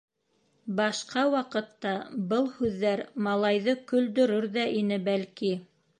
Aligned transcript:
Башҡа 0.79 1.25
ваҡытта 1.35 1.91
был 2.31 2.49
һүҙҙәр 2.55 3.03
малайҙы 3.27 3.79
көлдөрөр 3.93 4.49
ҙә 4.57 4.65
ине, 4.81 5.01
бәлки. 5.11 5.55